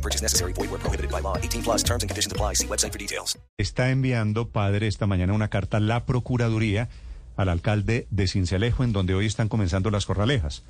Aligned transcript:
No 0.00 0.02
purchase 0.02 0.22
necessary. 0.22 0.52
Void 0.54 0.70
where 0.70 0.78
prohibited 0.80 1.10
by 1.10 1.20
law. 1.20 1.36
18 1.36 1.62
plus 1.62 1.82
terms 1.84 2.02
and 2.02 2.08
conditions 2.10 2.32
apply. 2.32 2.54
See 2.54 2.66
website 2.66 2.92
for 2.92 2.98
details. 2.98 3.38
Está 3.58 3.90
enviando, 3.90 4.48
padre, 4.48 4.86
esta 4.86 5.06
mañana 5.06 5.34
una 5.34 5.48
carta 5.48 5.76
a 5.76 5.80
la 5.80 6.06
Procuraduría 6.06 6.88
al 7.36 7.48
alcalde 7.50 8.06
de 8.10 8.26
Cincelejo, 8.26 8.82
en 8.84 8.92
donde 8.92 9.14
hoy 9.14 9.26
están 9.26 9.48
comenzando 9.48 9.90
las 9.90 10.06
corralejas. 10.06 10.62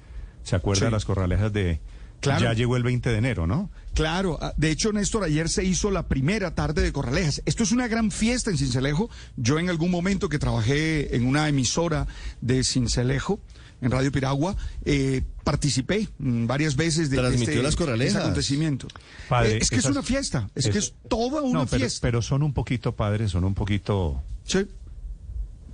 ¿Se 0.42 0.56
acuerda 0.56 0.86
Sí. 0.86 0.92
las 0.92 1.04
corralejas 1.04 1.52
de... 1.52 1.80
Claro. 2.20 2.42
Ya 2.44 2.52
llegó 2.52 2.76
el 2.76 2.82
20 2.82 3.08
de 3.10 3.16
enero, 3.16 3.46
¿no? 3.46 3.70
Claro, 3.94 4.38
ah, 4.42 4.52
de 4.58 4.70
hecho, 4.70 4.92
Néstor, 4.92 5.24
ayer 5.24 5.48
se 5.48 5.64
hizo 5.64 5.90
la 5.90 6.06
primera 6.06 6.54
tarde 6.54 6.82
de 6.82 6.92
Corralejas. 6.92 7.40
Esto 7.46 7.62
es 7.62 7.72
una 7.72 7.88
gran 7.88 8.10
fiesta 8.10 8.50
en 8.50 8.58
Cincelejo. 8.58 9.08
Yo 9.36 9.58
en 9.58 9.70
algún 9.70 9.90
momento 9.90 10.28
que 10.28 10.38
trabajé 10.38 11.16
en 11.16 11.24
una 11.26 11.48
emisora 11.48 12.06
de 12.42 12.62
Cincelejo, 12.62 13.40
en 13.80 13.90
Radio 13.90 14.12
Piragua, 14.12 14.56
eh, 14.84 15.22
participé 15.44 16.08
mm, 16.18 16.46
varias 16.46 16.76
veces 16.76 17.08
de, 17.10 17.16
Transmitió 17.16 17.48
este, 17.54 17.62
las 17.62 17.76
Corralejas. 17.76 18.14
ese 18.14 18.22
acontecimiento. 18.22 18.88
Padre, 19.28 19.52
Eh, 19.54 19.58
es 19.62 19.70
que 19.70 19.76
es 19.76 19.84
una 19.86 20.02
fiesta, 20.02 20.50
es, 20.54 20.68
que 20.68 20.78
es 20.78 20.94
toda 21.08 21.42
una 21.42 21.60
no, 21.60 21.66
pero, 21.66 21.80
fiesta. 21.80 21.98
pero 22.02 22.22
son 22.22 22.42
un 22.42 22.52
poquito, 22.52 22.94
padre, 22.94 23.28
son 23.28 23.44
un 23.44 23.54
poquito... 23.54 24.22
Sí. 24.44 24.66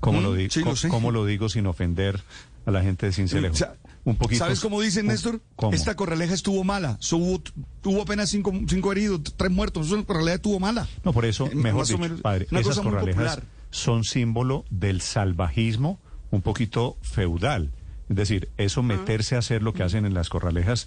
¿Cómo, 0.01 0.20
Mm, 0.20 0.23
lo, 0.23 0.34
di- 0.34 0.51
sí, 0.51 0.60
lo 0.60 0.66
co- 0.66 0.77
sé. 0.77 0.88
cómo 0.88 1.10
lo 1.10 1.24
digo 1.24 1.48
sin 1.48 1.66
ofender 1.66 2.21
a 2.66 2.71
la 2.71 2.82
gente 2.82 3.07
de 3.07 3.13
Cincelejo? 3.13 3.54
Sea, 3.57 3.74
un 4.04 4.16
poquito... 4.16 4.38
¿Sabes 4.45 4.60
cómo 4.60 4.80
dicen, 4.80 5.07
un- 5.07 5.13
Néstor? 5.13 5.41
¿Cómo? 5.57 5.73
Esta 5.74 5.96
corraleja 5.96 6.35
estuvo 6.35 6.63
mala. 6.65 6.96
Su- 7.01 7.43
tuvo 7.82 8.02
apenas 8.02 8.29
cinco, 8.30 8.52
cinco 8.68 8.93
heridos, 8.93 9.20
tres 9.37 9.51
muertos. 9.51 9.87
Esa 9.91 10.02
corraleja 10.04 10.37
estuvo 10.37 10.60
mala. 10.60 10.87
No, 11.02 11.13
por 11.13 11.24
eso, 11.24 11.46
Eh, 11.46 11.54
mejor 11.54 11.80
más 11.80 11.88
o 11.91 11.93
dicho, 11.95 11.98
menos, 11.98 12.20
padre, 12.20 12.46
una 12.51 12.60
esas 12.60 12.70
cosa 12.76 12.82
muy 12.82 12.93
corralejas 12.93 13.35
popular. 13.37 13.45
son 13.70 14.04
símbolo 14.04 14.65
del 14.70 15.01
salvajismo 15.01 15.98
un 16.30 16.43
poquito 16.43 16.98
feudal. 17.02 17.70
Es 18.09 18.16
decir, 18.16 18.49
eso 18.57 18.82
meterse 18.82 19.35
a 19.35 19.38
hacer 19.38 19.62
lo 19.62 19.73
que 19.73 19.82
hacen 19.82 20.07
en 20.07 20.15
las 20.15 20.29
corralejas 20.29 20.87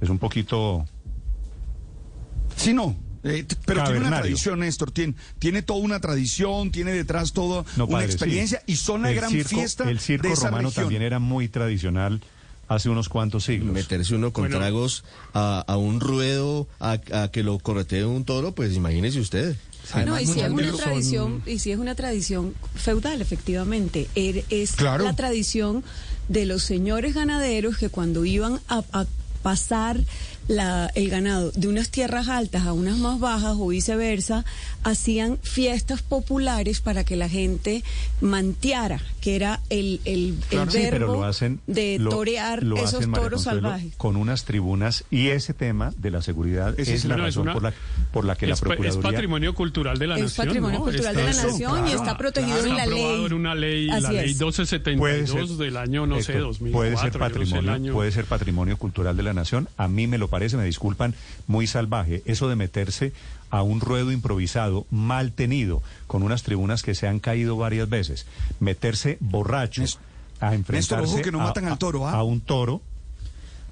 es 0.00 0.08
un 0.08 0.18
poquito... 0.18 0.84
Sí, 2.56 2.72
no. 2.74 2.96
eh, 3.24 3.44
pero 3.66 3.82
tiene 3.84 4.00
una 4.00 4.20
tradición, 4.20 4.60
Néstor. 4.60 4.90
Tiene, 4.90 5.14
tiene 5.38 5.62
toda 5.62 5.80
una 5.80 6.00
tradición, 6.00 6.70
tiene 6.70 6.92
detrás 6.92 7.32
toda 7.32 7.64
No, 7.76 7.86
una 7.86 8.00
sí. 8.00 8.04
experiencia 8.06 8.62
y 8.66 8.76
son 8.76 9.02
la 9.02 9.10
El 9.10 9.16
gran 9.16 9.30
circo- 9.30 9.48
fiesta 9.48 9.88
El 9.90 9.98
circo 10.00 10.28
de 10.28 10.34
esa 10.34 10.46
romano 10.48 10.68
región. 10.68 10.84
también 10.84 11.02
era 11.02 11.18
muy 11.18 11.48
tradicional 11.48 12.20
hace 12.68 12.88
unos 12.88 13.08
cuantos 13.08 13.44
siglos. 13.44 13.72
Meterse 13.74 14.14
uno 14.14 14.32
con 14.32 14.48
tragos 14.50 15.04
a, 15.34 15.64
a 15.66 15.76
un 15.76 16.00
ruedo, 16.00 16.68
a, 16.80 16.98
a 17.12 17.28
que 17.30 17.42
lo 17.42 17.58
corretee 17.58 18.04
un 18.04 18.24
toro, 18.24 18.54
pues 18.54 18.74
imagínese 18.74 19.18
usted. 19.20 19.56
No, 20.06 20.20
y 20.20 20.26
si 20.26 20.40
es 20.40 20.48
una 20.50 20.72
tradición, 20.72 21.42
y 21.46 21.58
si 21.58 21.72
es 21.72 21.78
una 21.78 21.94
tradición 21.94 22.54
feudal, 22.74 23.20
efectivamente, 23.20 24.08
Er- 24.14 24.44
es 24.50 24.72
Claro. 24.72 25.04
la 25.04 25.14
tradición 25.14 25.82
de 26.28 26.46
los 26.46 26.62
señores 26.62 27.14
ganaderos 27.14 27.76
que 27.78 27.88
cuando 27.88 28.24
iban 28.24 28.60
a, 28.68 28.82
a 28.92 29.06
pasar 29.42 29.98
la, 30.48 30.90
el 30.94 31.08
ganado 31.08 31.50
de 31.52 31.68
unas 31.68 31.90
tierras 31.90 32.28
altas 32.28 32.66
a 32.66 32.72
unas 32.72 32.98
más 32.98 33.18
bajas 33.20 33.54
o 33.58 33.68
viceversa, 33.68 34.44
hacían 34.82 35.38
fiestas 35.42 36.02
populares 36.02 36.80
para 36.80 37.04
que 37.04 37.16
la 37.16 37.28
gente 37.28 37.82
manteara, 38.20 39.00
que 39.20 39.36
era 39.36 39.60
el, 39.70 40.00
el, 40.04 40.36
el 40.50 40.70
Sí, 40.70 40.78
pero 40.90 41.06
verbo 41.08 41.12
lo 41.14 41.24
hacen, 41.24 41.60
de 41.66 41.98
lo- 41.98 42.10
torear 42.10 42.62
lo 42.62 42.76
esos 42.76 42.94
hacen, 42.94 43.12
toros 43.12 43.44
Consuelo, 43.44 43.60
salvajes. 43.68 43.94
con 43.96 44.16
unas 44.16 44.44
tribunas 44.44 45.04
y 45.10 45.28
ese 45.28 45.54
tema 45.54 45.92
de 45.96 46.10
la 46.10 46.22
seguridad 46.22 46.78
es 46.78 46.88
sí, 47.02 47.08
la 47.08 47.14
bueno, 47.14 47.28
es 47.28 47.34
razón 47.36 47.42
una- 47.42 47.52
por 47.54 47.62
la 47.62 47.74
por 48.12 48.24
la 48.24 48.36
que 48.36 48.46
la 48.46 48.54
es, 48.54 48.60
pa- 48.60 48.66
es 48.68 48.76
procuraduría 48.76 49.10
patrimonio 49.10 49.54
cultural 49.54 49.98
de 49.98 50.06
la 50.06 50.16
Es 50.16 50.22
nación. 50.22 50.46
patrimonio 50.46 50.78
¿no? 50.78 50.84
cultural 50.84 51.16
de 51.16 51.22
la 51.24 51.32
nación 51.32 51.88
y 51.88 51.92
está 51.92 52.16
protegido 52.18 52.58
en 52.58 52.68
la 52.68 52.70
Está 52.72 52.82
aprobado 52.84 53.16
ley. 53.16 53.26
en 53.26 53.32
una 53.32 53.54
ley, 53.54 53.86
la 53.86 53.96
Así 53.96 54.06
ley 54.08 54.18
es. 54.30 54.36
1272 54.38 55.58
del 55.58 55.76
año, 55.76 56.06
no 56.06 56.16
sé, 56.22 56.32
Héctor, 56.32 56.48
2004. 56.48 56.72
puede 56.72 56.90
ser 56.96 57.06
no 57.06 57.12
sé 57.12 57.18
patrimonio, 57.18 57.72
año. 57.72 57.92
puede 57.92 58.12
ser 58.12 58.24
patrimonio 58.24 58.76
cultural 58.76 59.16
de 59.16 59.22
la 59.22 59.32
nación. 59.32 59.68
A 59.76 59.88
mí 59.88 60.06
me 60.06 60.18
lo 60.18 60.28
parece, 60.32 60.56
me 60.56 60.64
disculpan, 60.64 61.14
muy 61.46 61.66
salvaje. 61.68 62.22
Eso 62.24 62.48
de 62.48 62.56
meterse 62.56 63.12
a 63.50 63.62
un 63.62 63.80
ruedo 63.80 64.10
improvisado, 64.10 64.86
mal 64.90 65.30
tenido, 65.32 65.82
con 66.06 66.22
unas 66.24 66.42
tribunas 66.42 66.82
que 66.82 66.94
se 66.94 67.06
han 67.06 67.20
caído 67.20 67.56
varias 67.58 67.88
veces, 67.88 68.26
meterse 68.58 69.18
borracho 69.20 69.82
Nés- 69.82 69.98
a 70.40 70.54
enfrentarse 70.54 71.14
ojo 71.14 71.22
que 71.22 71.30
no 71.30 71.40
a- 71.42 71.44
matan 71.44 71.66
al 71.66 71.74
a- 71.74 71.78
toro, 71.78 72.08
¿ah? 72.08 72.12
a 72.14 72.22
un 72.24 72.40
toro. 72.40 72.80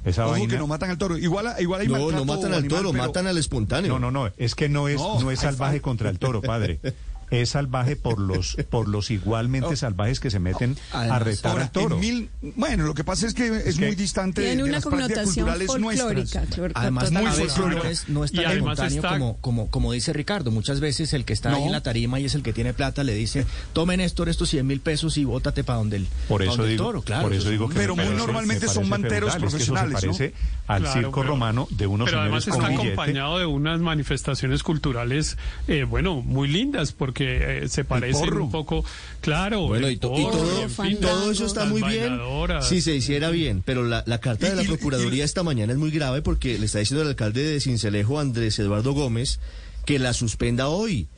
Esa 0.05 0.23
Ojo 0.25 0.33
vaina. 0.33 0.49
que 0.55 0.59
no 0.59 0.67
matan 0.67 0.91
al 0.91 0.97
toro. 0.99 1.19
Igual, 1.19 1.55
igual 1.61 1.81
hay 1.83 1.89
No, 1.89 2.11
no 2.11 2.25
matan 2.25 2.53
al 2.53 2.59
animal, 2.61 2.69
toro, 2.79 2.91
pero- 2.93 3.05
matan 3.07 3.27
al 3.27 3.37
espontáneo. 3.37 3.93
No, 3.95 3.99
no, 3.99 4.11
no, 4.11 4.31
es 4.39 4.55
que 4.55 4.69
no 4.71 4.89
es, 4.89 4.97
No, 4.99 5.21
no, 5.21 5.31
es 5.31 5.41
salvaje 5.41 5.81
contra 5.83 6.09
el 6.11 6.19
toro, 6.19 6.41
padre. 6.41 6.79
Es 7.31 7.51
salvaje 7.51 7.97
por 7.97 8.19
los, 8.19 8.57
por 8.71 8.89
los 8.89 9.11
igualmente 9.11 9.77
salvajes 9.77 10.21
que 10.21 10.31
se 10.31 10.39
meten 10.41 10.77
a 10.93 11.19
retar 11.19 11.53
Ahora, 11.53 11.65
al 11.65 11.71
toro. 11.71 11.97
mil, 11.99 12.29
bueno, 12.57 12.85
lo 12.85 12.95
que 12.95 13.05
pasa 13.05 13.27
es 13.27 13.35
que 13.35 13.47
es 13.65 13.77
que- 13.79 13.87
muy 13.87 13.95
distante 13.95 14.41
de, 14.41 14.49
Tiene 14.49 14.63
de 14.65 14.69
una 14.69 14.73
las 14.79 14.85
prácticas 14.85 15.09
connotación 15.09 15.45
culturales 15.47 15.67
folclórica. 15.67 16.41
nuestras. 16.41 16.73
Además, 16.75 17.13
Muy 17.13 17.27
folclórica. 17.27 17.83
no 17.85 17.89
es, 17.91 18.09
no 18.09 18.25
es 18.25 18.33
tan 18.33 18.45
espontáneo 18.53 18.97
está- 18.97 19.09
como, 19.11 19.37
como, 19.39 19.71
como 19.71 19.93
dice 19.93 20.13
Ricardo. 20.13 20.51
Muchas 20.51 20.81
veces 20.81 21.13
el 21.13 21.25
que 21.25 21.33
está 21.33 21.51
ahí 21.51 21.61
No. 21.61 21.67
en 21.67 21.73
la 21.73 21.83
tarima 21.83 22.19
y 22.21 22.25
es 22.25 22.35
el 22.35 22.43
que 22.43 22.53
tiene 22.53 22.75
plata 22.75 23.05
le 23.05 23.15
dice, 23.15 23.47
tome 23.73 23.97
Néstor 23.97 24.29
estos 24.29 24.49
100 24.51 24.67
mil 24.67 24.81
pesos 24.81 25.17
y 25.17 25.25
bótate 25.25 25.63
para 25.65 25.79
donde 25.79 25.99
el, 25.99 26.07
Por 26.29 26.43
eso 26.43 26.53
donde 26.53 26.65
el 26.67 26.71
digo, 26.73 26.85
toro. 26.85 27.03
Claro, 27.03 27.23
por 27.25 27.33
eso 27.33 27.45
es 27.45 27.51
digo 27.51 27.69
que 27.69 27.75
Pero 27.77 27.95
muy 27.97 28.05
parece- 28.05 28.17
normalmente 28.27 28.67
me 28.67 28.73
son 28.73 28.89
manteros 28.89 29.33
feudal, 29.33 29.49
es 29.49 29.55
que 29.55 29.63
eso 29.63 29.73
profesionales, 29.75 30.01
se 30.01 30.07
¿no? 30.07 30.13
parece 30.13 30.35
al 30.67 30.83
Claro, 30.83 31.01
circo 31.01 31.21
pero- 31.21 31.33
romano 31.33 31.69
de 31.71 31.87
unos 31.87 32.07
Pero 32.07 32.21
además 32.21 32.47
está 32.49 32.67
acompañado 32.67 33.39
de 33.39 33.47
unas 33.47 33.81
manifestaciones 33.81 34.63
culturales, 34.63 35.37
eh, 35.69 35.85
bueno, 35.85 36.23
muy 36.23 36.49
lindas, 36.49 36.93
porque 36.93 37.20
eh, 37.29 37.69
se 37.69 37.85
parecen 37.85 38.21
porro. 38.25 38.45
un 38.45 38.51
poco, 38.51 38.85
claro. 39.21 39.67
Bueno, 39.69 39.89
y, 39.91 39.97
to- 39.97 40.13
y 40.19 40.23
porro, 40.23 40.39
todo, 40.39 40.69
fin, 40.69 40.99
todo 41.01 41.31
eso 41.31 41.47
está 41.47 41.65
muy 41.67 41.83
bien 41.83 42.19
si 42.63 42.81
se 42.81 42.95
hiciera 42.95 43.31
bien, 43.31 43.63
pero 43.65 43.85
la, 43.85 44.03
la 44.07 44.19
carta 44.21 44.49
de 44.49 44.57
la 44.57 44.63
Procuraduría 44.65 45.25
esta 45.25 45.43
mañana 45.43 45.73
es 45.73 45.79
muy 45.79 45.91
grave 45.91 46.23
porque 46.23 46.59
le 46.59 46.67
está 46.67 46.79
diciendo 46.79 47.03
el 47.03 47.09
alcalde 47.09 47.43
de 47.45 47.61
Cincelejo, 47.61 48.19
Andrés 48.21 48.59
Eduardo 48.59 48.93
Gómez, 48.93 49.41
que 49.87 49.99
la 49.99 50.13
suspenda 50.13 50.69
hoy 50.69 51.09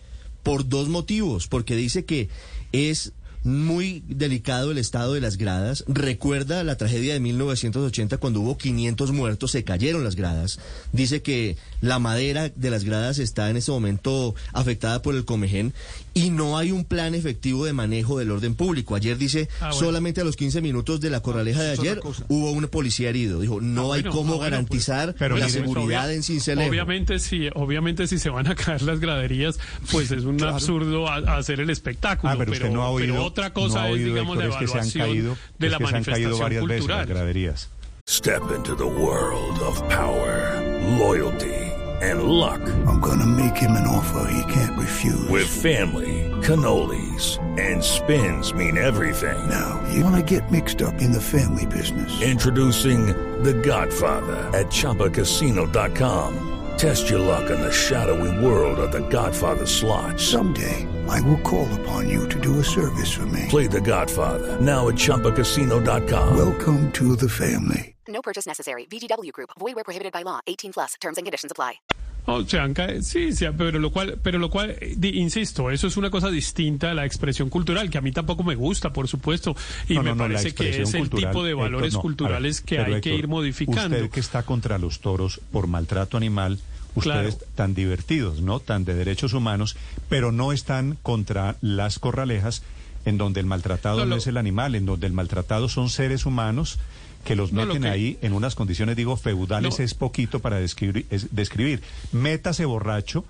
por 0.42 0.68
dos 0.68 0.88
motivos, 0.88 1.46
porque 1.48 1.76
dice 1.76 2.04
que 2.04 2.28
es 2.72 3.12
muy 3.44 4.02
delicado 4.08 4.70
el 4.70 4.78
estado 4.78 5.14
de 5.14 5.20
las 5.20 5.36
gradas. 5.36 5.84
Recuerda 5.88 6.62
la 6.64 6.76
tragedia 6.76 7.14
de 7.14 7.20
1980 7.20 8.18
cuando 8.18 8.40
hubo 8.40 8.56
500 8.58 9.12
muertos, 9.12 9.50
se 9.50 9.64
cayeron 9.64 10.04
las 10.04 10.16
gradas. 10.16 10.58
Dice 10.92 11.22
que 11.22 11.56
la 11.80 11.98
madera 11.98 12.48
de 12.50 12.70
las 12.70 12.84
gradas 12.84 13.18
está 13.18 13.50
en 13.50 13.56
este 13.56 13.70
momento 13.72 14.34
afectada 14.52 15.02
por 15.02 15.14
el 15.14 15.24
comején 15.24 15.72
y 16.14 16.30
no 16.30 16.58
hay 16.58 16.72
un 16.72 16.84
plan 16.84 17.14
efectivo 17.14 17.64
de 17.64 17.72
manejo 17.72 18.18
del 18.18 18.30
orden 18.30 18.54
público. 18.54 18.94
Ayer 18.94 19.16
dice, 19.18 19.48
Ah, 19.60 19.68
bueno. 19.70 19.74
solamente 19.74 20.20
a 20.20 20.24
los 20.24 20.36
15 20.36 20.60
minutos 20.60 21.00
de 21.00 21.10
la 21.10 21.20
corraleja 21.20 21.62
de 21.62 21.70
ayer 21.72 22.00
hubo 22.28 22.52
un 22.52 22.66
policía 22.68 23.08
herido. 23.08 23.40
Dijo, 23.40 23.60
no 23.60 23.92
Ah, 23.92 23.96
hay 23.96 24.02
bueno, 24.02 24.10
cómo 24.16 24.34
ah, 24.34 24.36
bueno, 24.36 24.50
garantizar 24.50 25.06
pues, 25.06 25.16
pero 25.18 25.36
la 25.36 25.46
mire, 25.46 25.58
seguridad 25.60 26.06
obvia- 26.08 26.14
en 26.14 26.22
Cincelejo. 26.22 26.70
Obviamente 26.70 27.18
si, 27.18 27.48
obviamente 27.54 28.06
si 28.06 28.18
se 28.18 28.28
van 28.30 28.46
a 28.46 28.54
caer 28.54 28.82
las 28.82 29.00
graderías, 29.00 29.58
pues 29.90 30.10
es 30.10 30.24
un 30.24 30.42
absurdo 30.44 31.08
a- 31.08 31.16
a 31.16 31.38
hacer 31.38 31.60
el 31.60 31.70
espectáculo. 31.70 32.32
Ah, 32.32 32.36
pero 32.38 32.52
usted 32.52 32.70
no 32.70 32.82
ha 32.82 32.90
oído, 32.90 33.31
otra 33.32 33.52
cosa 33.52 33.74
no 33.74 33.80
ha 33.80 33.88
es, 33.88 33.94
oído, 33.94 34.08
digamos, 34.08 34.36
Héctor, 34.36 34.48
la 34.48 34.54
es 34.54 34.60
que 34.60 34.66
se 34.68 34.78
han 34.78 34.90
caído, 34.90 35.36
de 35.58 35.68
la 35.68 35.78
que 35.78 35.86
se 35.86 35.96
han 35.96 36.04
caído 36.04 36.38
manifestación 36.38 36.40
varias 36.40 36.66
veces 36.66 36.88
las 36.88 37.06
graderías. 37.08 37.68
Step 38.08 38.42
into 38.54 38.74
the 38.74 38.84
world 38.84 39.58
of 39.60 39.80
power, 39.88 40.60
loyalty, 40.98 41.54
and 42.02 42.24
luck. 42.24 42.60
I'm 42.86 43.00
gonna 43.00 43.26
make 43.26 43.56
him 43.56 43.70
an 43.72 43.86
offer 43.86 44.28
he 44.28 44.52
can't 44.52 44.76
refuse. 44.76 45.28
With 45.28 45.46
family, 45.46 46.28
cannolis, 46.42 47.38
and 47.58 47.82
spins 47.82 48.52
mean 48.52 48.76
everything. 48.76 49.38
Now, 49.48 49.80
you 49.94 50.04
wanna 50.04 50.22
get 50.22 50.50
mixed 50.50 50.82
up 50.82 51.00
in 51.00 51.12
the 51.12 51.20
family 51.20 51.64
business. 51.66 52.10
Introducing 52.20 53.06
The 53.44 53.54
Godfather 53.54 54.50
at 54.52 54.66
ChumbaCasino.com. 54.66 56.48
Test 56.76 57.08
your 57.08 57.20
luck 57.20 57.50
in 57.50 57.60
the 57.60 57.70
shadowy 57.72 58.44
world 58.44 58.80
of 58.80 58.90
The 58.90 59.06
Godfather 59.08 59.66
slot. 59.66 60.18
Someday, 60.18 60.88
I 61.12 61.20
will 61.20 61.40
call 61.42 61.68
upon 61.80 62.08
you 62.08 62.26
to 62.28 62.38
do 62.40 62.58
a 62.60 62.64
service 62.64 63.12
for 63.12 63.26
me. 63.26 63.46
Play 63.48 63.66
The 63.68 63.80
Godfather 63.80 64.58
now 64.60 64.88
at 64.88 64.94
ChumbaCasino.com. 64.96 66.36
Welcome 66.36 66.90
to 66.92 67.16
the 67.16 67.28
family. 67.28 67.94
No 68.08 68.22
purchase 68.22 68.46
necessary. 68.48 68.86
VGW 68.86 69.30
Group. 69.32 69.50
Void 69.58 69.74
where 69.74 69.84
prohibited 69.84 70.12
by 70.12 70.22
law. 70.24 70.40
18 70.46 70.72
plus. 70.72 70.94
Terms 71.00 71.18
and 71.18 71.26
conditions 71.26 71.52
apply. 71.52 71.80
O 72.24 72.44
sea, 72.44 72.62
han 72.62 72.72
ca- 72.72 73.02
sí, 73.02 73.32
sí, 73.32 73.44
pero 73.58 73.80
lo 73.80 73.90
cual, 73.90 74.16
pero 74.22 74.38
lo 74.38 74.48
cual, 74.48 74.76
eh, 74.80 74.96
insisto, 75.14 75.70
eso 75.72 75.88
es 75.88 75.96
una 75.96 76.08
cosa 76.08 76.30
distinta 76.30 76.92
a 76.92 76.94
la 76.94 77.04
expresión 77.04 77.50
cultural, 77.50 77.90
que 77.90 77.98
a 77.98 78.00
mí 78.00 78.12
tampoco 78.12 78.44
me 78.44 78.54
gusta, 78.54 78.92
por 78.92 79.08
supuesto, 79.08 79.56
y 79.88 79.94
No, 79.94 80.04
me 80.04 80.10
no, 80.10 80.14
no, 80.14 80.28
la 80.28 80.34
parece 80.36 80.54
que 80.54 80.82
es 80.82 80.94
el 80.94 81.00
cultural, 81.00 81.30
tipo 81.32 81.42
de 81.42 81.50
Héctor, 81.50 81.64
valores 81.64 81.92
no. 81.94 81.98
A 81.98 82.00
ver, 82.00 82.02
culturales 82.02 82.60
que 82.60 82.78
hay 82.78 83.00
que 83.00 83.12
ir 83.14 83.26
modificando. 83.26 83.96
Usted 83.96 84.10
que 84.10 84.20
está 84.20 84.44
contra 84.44 84.78
los 84.78 85.00
toros 85.00 85.40
por 85.50 85.66
maltrato 85.66 86.16
animal, 86.16 86.60
ustedes 86.94 87.36
Claro. 87.36 87.52
tan 87.54 87.74
divertidos, 87.74 88.40
¿no? 88.40 88.60
Tan 88.60 88.84
de 88.84 88.94
derechos 88.94 89.32
humanos, 89.32 89.76
pero 90.08 90.32
no 90.32 90.52
están 90.52 90.98
contra 91.02 91.56
las 91.60 91.98
corralejas 91.98 92.62
en 93.04 93.18
donde 93.18 93.40
el 93.40 93.46
maltratado 93.46 93.98
No, 93.98 94.04
no, 94.04 94.10
lo- 94.10 94.16
es 94.16 94.26
el 94.26 94.36
animal, 94.36 94.74
en 94.74 94.86
donde 94.86 95.06
el 95.06 95.12
maltratado 95.12 95.68
son 95.68 95.90
seres 95.90 96.26
humanos 96.26 96.78
que 97.24 97.34
los 97.36 97.52
No, 97.52 97.62
lo 97.64 97.74
meten 97.74 97.82
que- 97.82 97.88
ahí 97.88 98.18
en 98.22 98.32
unas 98.32 98.54
condiciones, 98.54 98.96
digo, 98.96 99.16
feudales 99.16 99.80
es 99.80 99.94
poquito 99.94 100.40
para 100.40 100.56
describir, 100.58 101.06
es- 101.10 101.34
describir. 101.34 101.82
Métase 102.12 102.64
borracho 102.64 103.24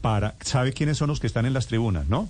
para... 0.00 0.34
¿Sabe 0.42 0.72
quiénes 0.72 0.98
son 0.98 1.08
los 1.08 1.20
que 1.20 1.26
están 1.26 1.46
en 1.46 1.52
las 1.52 1.66
tribunas, 1.66 2.08
no? 2.08 2.28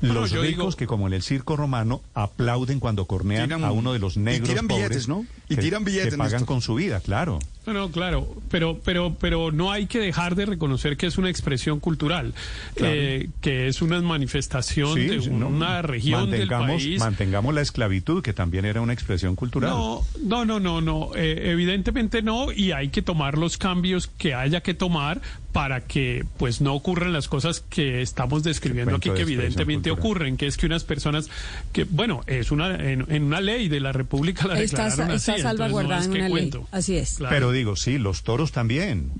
Los 0.00 0.30
ricos 0.30 0.46
digo- 0.46 0.70
que 0.76 0.86
como 0.86 1.08
en 1.08 1.12
el 1.12 1.22
circo 1.24 1.56
romano 1.56 2.00
aplauden 2.14 2.78
cuando 2.78 3.06
cornean 3.06 3.48
Tiran- 3.50 3.64
a 3.64 3.72
uno 3.72 3.92
de 3.92 3.98
los 3.98 4.16
y 4.16 4.20
negros 4.20 4.48
tiran 4.48 4.68
pobres 4.68 4.88
billetes, 4.90 5.08
¿no? 5.08 5.26
Y 5.48 5.56
que- 5.56 5.62
tiran 5.62 5.82
billetes, 5.84 6.10
que 6.14 6.16
pagan 6.18 6.32
Néstor. 6.32 6.46
con 6.46 6.60
su 6.62 6.74
vida, 6.76 7.00
claro. 7.00 7.40
No, 7.68 7.74
no, 7.74 7.90
claro, 7.90 8.26
pero, 8.50 8.80
pero, 8.82 9.14
pero 9.20 9.52
no 9.52 9.70
hay 9.70 9.86
que 9.86 9.98
dejar 9.98 10.34
de 10.36 10.46
reconocer 10.46 10.96
que 10.96 11.06
es 11.06 11.18
una 11.18 11.28
expresión 11.28 11.80
cultural, 11.80 12.32
Claro. 12.74 12.94
eh, 12.96 13.28
que 13.42 13.68
es 13.68 13.82
una 13.82 14.00
manifestación 14.00 14.94
Sí, 14.94 15.02
de 15.06 15.18
no. 15.30 15.48
una 15.48 15.82
región 15.82 16.30
del 16.30 16.40
mantengamos, 16.48 16.82
país. 16.82 16.98
Mantengamos 17.00 17.54
la 17.54 17.60
esclavitud, 17.60 18.22
que 18.22 18.32
también 18.32 18.64
era 18.64 18.80
una 18.80 18.94
expresión 18.94 19.36
cultural. 19.36 19.70
No, 19.70 20.02
no, 20.22 20.44
no, 20.46 20.60
no, 20.60 20.80
no. 20.80 21.10
eh, 21.14 21.50
evidentemente 21.50 22.22
no, 22.22 22.52
y 22.52 22.72
hay 22.72 22.88
que 22.88 23.02
tomar 23.02 23.36
los 23.36 23.58
cambios 23.58 24.06
que 24.06 24.32
haya 24.34 24.62
que 24.62 24.72
tomar 24.72 25.20
para 25.58 25.80
que 25.80 26.24
pues 26.36 26.60
no 26.60 26.72
ocurran 26.72 27.12
las 27.12 27.26
cosas 27.26 27.64
que 27.68 28.00
estamos 28.00 28.44
describiendo 28.44 28.94
aquí 28.94 29.10
que 29.10 29.22
evidentemente 29.22 29.90
cultural. 29.90 29.98
ocurren, 29.98 30.36
que 30.36 30.46
es 30.46 30.56
que 30.56 30.66
unas 30.66 30.84
personas 30.84 31.28
que 31.72 31.82
bueno 31.82 32.20
es 32.28 32.52
una 32.52 32.76
en, 32.76 33.04
en 33.08 33.24
una 33.24 33.40
ley 33.40 33.66
de 33.68 33.80
la 33.80 33.90
República 33.90 34.46
la 34.46 34.60
Está, 34.60 34.84
declararon 34.84 35.16
así, 35.16 35.32
está 35.32 35.42
no 35.42 35.48
salvaguardada 35.48 36.00
es 36.02 36.06
en 36.06 36.12
que 36.12 36.18
una 36.20 36.28
ley. 36.28 36.30
cuento. 36.30 36.68
Así 36.70 36.96
es. 36.96 37.14
Claro. 37.16 37.34
Pero 37.34 37.50
digo, 37.50 37.74
sí, 37.74 37.98
los 37.98 38.22
toros 38.22 38.52
también. 38.52 39.10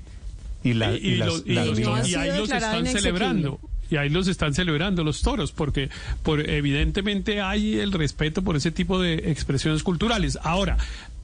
Y, 0.63 0.75
la, 0.75 0.93
y, 0.93 0.97
y 0.99 1.15
las- 1.17 1.27
los- 1.27 1.43
y 1.45 1.53
las 1.55 1.65
no 1.77 1.95
ahí 1.95 2.29
los 2.37 2.49
están 2.49 2.85
celebrando. 2.87 3.59
Y 3.91 3.97
ahí 3.97 4.07
los 4.09 4.27
están 4.29 4.53
celebrando 4.53 5.03
los 5.03 5.21
toros, 5.23 5.51
porque 5.51 5.89
por, 6.23 6.47
evidentemente 6.47 7.41
hay 7.41 7.79
el 7.79 7.91
respeto 7.91 8.43
por 8.43 8.55
ese 8.55 8.69
tipo 8.71 9.01
de 9.01 9.15
expresiones 9.31 9.81
culturales. 9.83 10.37
Ahora, 10.43 10.77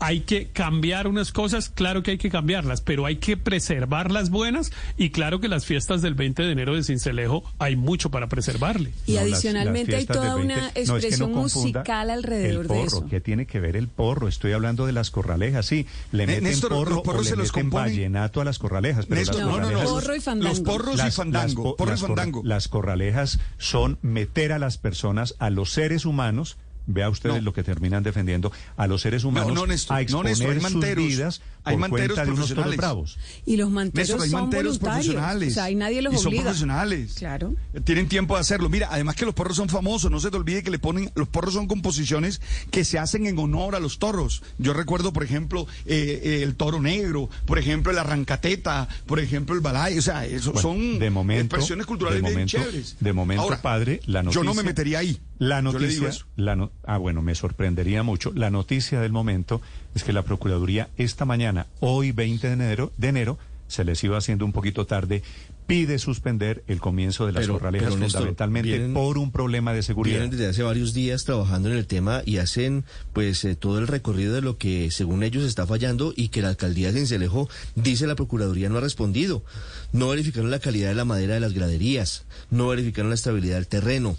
hay 0.05 0.21
que 0.21 0.47
cambiar 0.47 1.07
unas 1.07 1.31
cosas, 1.31 1.69
claro 1.69 2.03
que 2.03 2.11
hay 2.11 2.17
que 2.17 2.29
cambiarlas, 2.29 2.81
pero 2.81 3.05
hay 3.05 3.17
que 3.17 3.37
preservar 3.37 4.11
las 4.11 4.29
buenas 4.29 4.71
y 4.97 5.09
claro 5.09 5.39
que 5.39 5.47
las 5.47 5.65
fiestas 5.65 6.01
del 6.01 6.13
20 6.13 6.43
de 6.43 6.51
enero 6.51 6.75
de 6.75 6.83
Cincelejo 6.83 7.43
hay 7.59 7.75
mucho 7.75 8.11
para 8.11 8.27
preservarle. 8.27 8.91
Y 9.07 9.13
No, 9.13 9.19
adicionalmente 9.21 9.91
las 9.93 9.99
hay 10.01 10.05
toda 10.05 10.35
una 10.35 10.55
20. 10.55 10.61
No, 10.61 10.67
es 10.67 10.73
que 11.01 11.07
expresión 11.07 11.31
no 11.31 11.37
musical 11.41 12.09
alrededor 12.09 12.61
el 12.63 12.67
de 12.67 12.73
porro. 12.73 12.87
eso. 12.87 13.07
¿Qué 13.09 13.21
tiene 13.21 13.45
que 13.45 13.59
ver 13.59 13.75
el 13.75 13.87
porro? 13.87 14.27
Estoy 14.27 14.51
hablando 14.51 14.85
de 14.85 14.91
las 14.93 15.11
corralejas, 15.11 15.65
sí. 15.65 15.85
Le 16.11 16.27
meten 16.27 16.43
Néstor, 16.45 16.71
los 16.71 16.79
porro 16.79 17.03
porros 17.03 17.19
o 17.21 17.23
le 17.23 17.29
se 17.29 17.35
los 17.35 17.47
meten 17.55 17.69
componen- 17.71 17.73
vallenato 17.73 18.41
a 18.41 18.45
las 18.45 18.59
corralejas. 18.59 19.05
Pero 19.07 19.19
Néstor, 19.21 19.35
las 19.37 19.45
no, 19.47 19.51
no, 19.51 19.57
no. 19.59 19.67
corralejas- 19.67 19.89
Porro 19.91 20.15
y 20.15 20.19
fandango. 20.21 20.49
Los 20.49 20.59
porros 20.61 20.93
y 20.93 20.97
las- 20.97 21.15
fandango. 21.15 21.45
las 21.45 21.55
co- 21.55 21.75
porro 21.75 21.89
y 21.89 21.91
las 21.91 21.99
cor- 22.01 22.09
fandango. 22.09 22.41
las 22.43 22.67
corralejas 22.67 23.39
son 23.57 23.97
meter 24.01 24.51
a 24.51 24.59
las 24.59 24.77
personas, 24.77 25.35
a 25.39 25.49
los 25.49 25.71
seres 25.71 26.05
humanos, 26.05 26.57
vea 26.87 27.09
ustedes 27.09 27.37
No. 27.37 27.41
lo 27.41 27.53
que 27.53 27.63
terminan 27.63 28.03
defendiendo, 28.03 28.51
a 28.77 28.87
los 28.87 29.01
seres 29.01 29.23
humanos 29.23 29.53
no, 29.53 29.65
Néstor, 29.65 29.97
a 29.97 30.03
no, 30.03 30.27
exponer 30.27 30.61
sus 30.61 30.95
vidas 30.95 31.41
Hay 31.65 31.77
manteros 31.77 32.19
profesionales. 32.19 32.77
bravos. 32.77 33.17
Y 33.45 33.57
los 33.57 33.69
manteros 33.69 34.09
Néstor, 34.09 34.23
hay 34.23 34.29
son 34.29 34.41
manteros 34.41 34.79
voluntarios. 34.79 35.05
profesionales. 35.07 35.51
O 35.51 35.53
sea, 35.55 35.63
ahí 35.65 35.75
nadie 35.75 36.01
los 36.01 36.13
y 36.13 36.17
son 36.17 36.33
profesionales. 36.33 37.13
Claro. 37.17 37.55
Tienen 37.83 38.07
tiempo 38.07 38.35
de 38.35 38.41
hacerlo. 38.41 38.69
Mira, 38.69 38.87
además 38.91 39.15
que 39.15 39.25
los 39.25 39.33
porros 39.33 39.57
son 39.57 39.67
famosos. 39.69 40.09
No 40.11 40.19
se 40.19 40.29
te 40.31 40.37
olvide 40.37 40.63
que 40.63 40.69
le 40.71 40.79
ponen. 40.79 41.11
Los 41.15 41.27
porros 41.27 41.53
son 41.53 41.67
composiciones 41.67 42.41
que 42.71 42.85
se 42.85 42.99
hacen 42.99 43.25
en 43.25 43.37
honor 43.39 43.75
a 43.75 43.79
los 43.79 43.99
toros. 43.99 44.43
Yo 44.57 44.73
recuerdo, 44.73 45.11
por 45.13 45.23
ejemplo, 45.23 45.67
eh, 45.85 46.21
eh, 46.23 46.43
el 46.43 46.55
toro 46.55 46.79
negro, 46.81 47.29
por 47.45 47.57
ejemplo, 47.59 47.91
el 47.91 47.97
arrancateta, 47.97 48.87
por 49.05 49.19
ejemplo, 49.19 49.55
el 49.55 49.61
balay. 49.61 49.97
O 49.97 50.01
sea, 50.01 50.25
eso 50.25 50.51
Bueno, 50.53 50.61
son 50.69 50.99
de 50.99 51.09
momento, 51.09 51.55
expresiones 51.55 51.85
culturales 51.85 52.17
de 52.21 52.21
bien 52.21 52.33
momento, 52.33 52.57
chéveres. 52.57 52.95
De 52.99 53.13
momento, 53.13 53.43
Ahora, 53.43 53.61
padre, 53.61 54.01
la 54.05 54.23
noticia. 54.23 54.41
Yo 54.41 54.43
no 54.43 54.53
me 54.53 54.63
metería 54.63 54.99
ahí. 54.99 55.19
La 55.37 55.61
Yo 55.61 55.77
le 55.79 55.87
digo 55.87 56.03
noticia, 56.03 56.09
eso. 56.09 56.25
la 56.37 56.55
no- 56.55 56.71
ah, 56.85 56.97
bueno, 56.97 57.21
me 57.21 57.35
sorprendería 57.35 58.03
mucho. 58.03 58.31
La 58.35 58.49
noticia 58.49 59.01
del 59.01 59.11
momento 59.11 59.61
es 59.95 60.03
que 60.03 60.13
la 60.13 60.21
Procuraduría 60.23 60.89
esta 60.97 61.25
mañana, 61.25 61.65
hoy 61.79 62.11
20 62.11 62.45
de 62.47 62.53
enero, 62.53 62.91
de 62.97 63.07
enero, 63.07 63.39
se 63.67 63.83
les 63.83 64.03
iba 64.03 64.17
haciendo 64.17 64.45
un 64.45 64.51
poquito 64.51 64.85
tarde, 64.85 65.23
pide 65.65 65.97
suspender 65.97 66.63
el 66.67 66.79
comienzo 66.79 67.25
de 67.25 67.31
las 67.31 67.41
Pero- 67.41 67.53
corralejas 67.53 67.87
pero, 67.87 67.99
Néstor, 67.99 68.19
fundamentalmente 68.21 68.69
vienen- 68.69 68.93
por 68.93 69.17
un 69.17 69.31
problema 69.31 69.73
de 69.73 69.81
seguridad. 69.81 70.17
Vienen 70.17 70.29
desde 70.29 70.45
hace 70.47 70.61
varios 70.61 70.93
días 70.93 71.23
trabajando 71.23 71.71
en 71.71 71.75
el 71.77 71.87
tema 71.87 72.21
y 72.23 72.37
hacen 72.37 72.83
pues 73.13 73.43
eh, 73.45 73.55
todo 73.55 73.79
el 73.79 73.87
recorrido 73.87 74.35
de 74.35 74.41
lo 74.41 74.59
que 74.59 74.91
según 74.91 75.23
ellos 75.23 75.43
está 75.43 75.65
fallando 75.65 76.13
y 76.15 76.27
que 76.27 76.43
la 76.43 76.49
alcaldía 76.49 76.91
de 76.91 76.99
Cincelejo 76.99 77.49
dice 77.73 78.05
la 78.05 78.13
Procuraduría 78.15 78.69
no 78.69 78.77
ha 78.77 78.81
respondido. 78.81 79.43
No 79.91 80.09
verificaron 80.09 80.51
la 80.51 80.59
calidad 80.59 80.89
de 80.89 80.95
la 80.95 81.05
madera 81.05 81.33
de 81.33 81.39
las 81.39 81.53
graderías, 81.53 82.25
no 82.51 82.67
verificaron 82.67 83.09
la 83.09 83.15
estabilidad 83.15 83.55
del 83.55 83.67
terreno. 83.67 84.17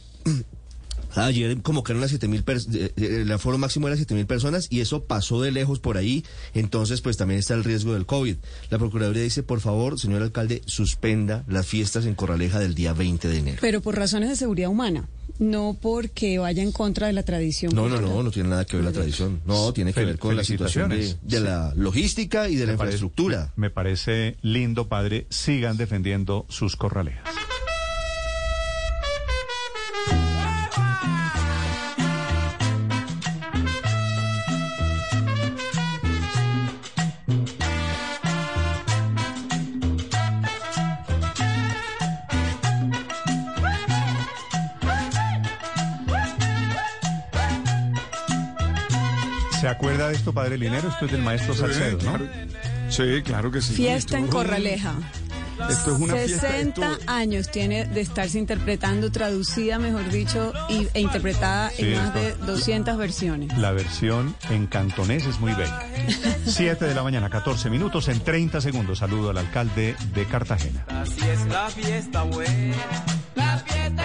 Ayer 1.17 1.61
convocaron 1.63 2.03
a 2.03 2.09
7 2.09 2.29
mil 2.29 2.45
el 2.97 3.33
aforo 3.33 3.59
máximo 3.59 3.87
era 3.89 3.97
7 3.97 4.15
mil 4.15 4.27
personas 4.27 4.67
y 4.71 4.81
eso 4.81 5.05
pasó 5.05 5.41
de 5.41 5.51
lejos 5.51 5.79
por 5.81 5.97
ahí, 5.97 6.25
entonces 6.55 7.01
pues 7.01 7.17
también 7.17 7.41
está 7.41 7.55
el 7.55 7.65
riesgo 7.65 7.95
del 7.95 8.07
COVID. 8.07 8.37
La 8.71 8.79
Procuraduría 8.79 9.23
dice, 9.23 9.43
por 9.43 9.61
favor, 9.61 9.99
señor 9.99 10.23
alcalde, 10.23 10.63
suspenda 10.67 11.45
las 11.49 11.67
fiestas 11.67 12.05
en 12.07 12.15
Corraleja 12.15 12.59
del 12.59 12.75
día 12.75 12.93
20 12.93 13.29
de 13.29 13.39
enero. 13.39 13.59
Pero 13.61 13.81
por 13.81 13.97
razones 13.97 14.29
de 14.29 14.37
seguridad 14.37 14.69
humana, 14.71 15.09
no 15.39 15.77
porque 15.81 16.39
vaya 16.39 16.63
en 16.63 16.73
contra 16.73 17.07
de 17.07 17.13
la 17.13 17.23
tradición. 17.23 17.75
No, 17.75 17.83
no, 17.89 17.97
cultural. 17.97 18.15
no, 18.17 18.23
no 18.23 18.31
tiene 18.31 18.49
nada 18.51 18.65
que 18.65 18.77
ver 18.77 18.85
la 18.85 18.93
tradición. 18.93 19.41
No, 19.47 19.73
tiene 19.73 19.93
que 19.93 20.01
Fel- 20.03 20.07
ver 20.07 20.19
con 20.19 20.37
la 20.37 20.45
situación 20.45 20.91
de, 20.91 21.41
la 21.41 21.73
logística 21.77 22.49
y 22.49 22.57
de 22.57 22.67
la 22.67 22.73
parece- 22.77 22.97
infraestructura. 22.97 23.53
Me 23.57 23.71
parece 23.71 24.37
lindo, 24.43 24.89
padre, 24.89 25.27
sigan 25.31 25.77
defendiendo 25.77 26.47
sus 26.49 26.77
corralejas. 26.77 27.29
¿Se 49.61 49.69
acuerda 49.69 50.09
de 50.09 50.15
esto, 50.17 50.33
padre 50.33 50.59
Linero? 50.59 50.89
Esto 50.89 51.07
es 51.07 51.13
del 51.13 51.23
maestro 51.23 51.55
Salcedo, 51.55 51.99
¿no? 52.03 52.19
claro. 52.19 52.29
Sí, 52.91 53.23
claro 53.25 53.51
que 53.51 53.61
sí. 53.63 53.75
Fiesta 53.75 54.19
en 54.19 54.27
Corraleja. 54.29 54.95
Esto 55.71 55.95
es 55.95 56.01
una 56.03 56.15
fiesta. 56.17 56.51
60 56.51 56.93
esto- 56.93 57.11
años 57.11 57.51
tiene 57.51 57.87
de 57.87 58.03
estarse 58.03 58.39
interpretando, 58.39 59.11
traducida, 59.11 59.79
mejor 59.79 60.07
dicho, 60.11 60.53
y, 60.69 60.87
e 60.93 61.01
interpretada 61.01 61.71
Sí, 61.71 61.85
en 61.95 61.97
más 61.97 62.13
de 62.15 62.29
esto- 62.29 62.45
200 62.47 62.97
versiones. 62.99 63.57
La 63.57 63.73
versión 63.73 64.37
en 64.51 64.67
cantonés 64.67 65.25
es 65.25 65.41
muy 65.41 65.55
bella. 65.55 65.81
7 66.45 66.85
de 66.85 66.95
la 66.95 67.03
mañana, 67.03 67.31
14 67.31 67.71
minutos, 67.71 68.09
en 68.09 68.21
30 68.21 68.61
segundos. 68.61 68.99
Saludo 68.99 69.31
al 69.31 69.39
alcalde 69.39 69.97
de 70.15 70.25
Cartagena. 70.27 70.85
Así 70.89 71.21
es 71.27 71.47
la 71.47 71.71
fiesta 71.71 72.23
buena, 72.25 72.77
la 73.35 73.57
fiesta 73.61 74.05